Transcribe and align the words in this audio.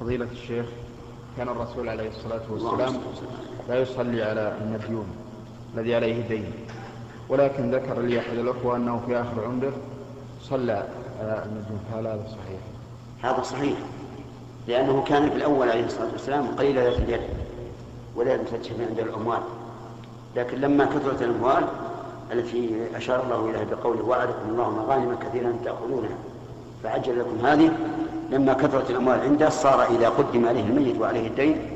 فضيلة 0.00 0.28
الشيخ 0.32 0.66
كان 1.36 1.48
الرسول 1.48 1.88
عليه 1.88 2.08
الصلاة 2.08 2.40
والسلام 2.50 2.94
لا 3.68 3.80
يصلي 3.80 4.22
على 4.22 4.56
المديون 4.60 5.06
الذي 5.74 5.94
عليه 5.94 6.28
دين. 6.28 6.52
ولكن 7.28 7.74
ذكر 7.74 8.00
لي 8.00 8.18
أحد 8.18 8.38
الأخوة 8.38 8.76
أنه 8.76 9.02
في 9.06 9.20
آخر 9.20 9.44
عمره 9.44 9.72
صلى 10.42 10.86
على 11.20 11.44
المديون 11.46 11.80
فهل 11.92 12.06
هذا 12.06 12.26
صحيح؟ 12.28 12.60
هذا 13.22 13.42
صحيح 13.42 13.78
لأنه 14.68 15.04
كان 15.04 15.30
في 15.30 15.36
الأول 15.36 15.70
عليه 15.70 15.86
الصلاة 15.86 16.12
والسلام 16.12 16.46
قليل 16.46 16.76
ذات 16.76 16.98
اليد 16.98 17.20
ولا 18.16 18.34
يفتش 18.34 18.70
عند 18.70 18.98
الأموال. 18.98 19.42
لكن 20.36 20.60
لما 20.60 20.84
كثرت 20.84 21.22
الأموال 21.22 21.64
التي 22.32 22.86
أشار 22.94 23.24
الله 23.24 23.50
إليها 23.50 23.64
بقوله 23.64 24.04
وعدكم 24.04 24.48
الله 24.48 24.70
مغانم 24.70 25.14
كثيرا 25.14 25.56
تأخذونها. 25.64 26.16
فعجل 26.82 27.20
لكم 27.20 27.46
هذه. 27.46 27.72
لما 28.30 28.52
كثرت 28.52 28.90
الأموال 28.90 29.20
عنده 29.20 29.48
صار 29.48 29.82
إذا 29.84 30.08
قدم 30.08 30.48
عليه 30.48 30.64
الميت 30.64 31.00
وعليه 31.00 31.26
الدين 31.26 31.70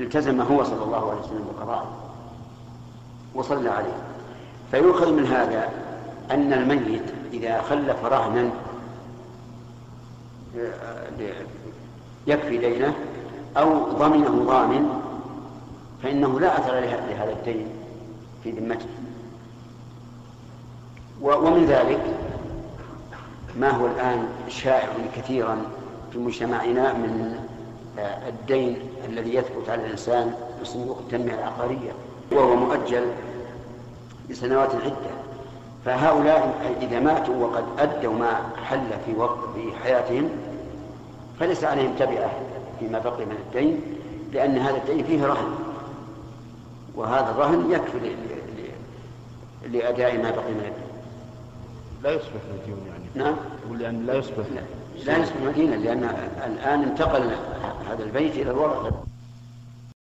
التزم 0.00 0.40
هو 0.40 0.64
صلى 0.64 0.84
الله 0.84 1.10
عليه 1.10 1.20
وسلم 1.20 1.44
بقضائه 1.56 1.90
وصلى 3.34 3.68
عليه. 3.68 3.96
فيؤخذ 4.70 5.12
من 5.12 5.26
هذا 5.26 5.68
أن 6.30 6.52
الميت 6.52 7.02
إذا 7.32 7.62
خلف 7.62 8.04
رهنا 8.04 8.50
يكفي 12.26 12.58
دينه 12.58 12.94
أو 13.56 13.84
ضمنه 13.84 14.44
ضامن 14.44 14.88
فإنه 16.02 16.40
لا 16.40 16.58
أثر 16.58 16.72
لهذا 16.74 17.32
الدين 17.32 17.66
في 18.42 18.50
ذمته. 18.50 18.86
ومن 21.22 21.64
ذلك 21.64 22.00
ما 23.60 23.70
هو 23.70 23.86
الآن 23.86 24.28
شائع 24.48 24.88
كثيرا 25.16 25.62
في 26.12 26.18
مجتمعنا 26.18 26.92
من 26.92 27.40
الدين 28.28 28.78
الذي 29.08 29.34
يثبت 29.34 29.68
على 29.68 29.86
الإنسان 29.86 30.34
بصندوق 30.62 30.98
التنمية 30.98 31.34
العقارية 31.34 31.92
وهو 32.32 32.56
مؤجل 32.56 33.06
لسنوات 34.28 34.74
عدة. 34.74 35.16
فهؤلاء 35.84 36.76
إذا 36.82 37.00
ماتوا 37.00 37.34
وقد 37.34 37.64
أدوا 37.78 38.14
ما 38.14 38.40
حل 38.64 38.88
في 39.06 39.14
وقت 39.14 39.38
في 39.54 39.72
حياتهم 39.84 40.30
فليس 41.40 41.64
عليهم 41.64 41.94
تبعة 41.98 42.30
فيما 42.80 42.98
بقي 42.98 43.24
من 43.24 43.36
الدين 43.46 43.80
لأن 44.32 44.58
هذا 44.58 44.76
الدين 44.76 45.04
فيه 45.04 45.26
رهن. 45.26 45.54
وهذا 46.94 47.30
الرهن 47.30 47.70
يكفي 47.70 48.16
لأداء 49.68 50.16
ما 50.16 50.30
بقي 50.30 50.52
من 50.52 50.64
الدين. 50.66 50.95
لا 52.02 52.10
يصبح 52.10 52.40
مديون 52.62 52.78
يعني. 52.86 53.04
نعم. 53.14 53.36
يقول 53.64 53.78
لأن 53.78 54.06
لا 54.06 54.14
يصبح. 54.14 54.44
لا, 54.54 54.60
لا 55.04 55.18
يصبح 55.18 55.36
مدينة 55.46 55.76
لأن 55.76 56.04
الآن 56.46 56.82
انتقل 56.82 57.22
هذا 57.90 58.04
البيت 58.04 58.34
إلى 58.34 58.50
الورثة 58.50 58.90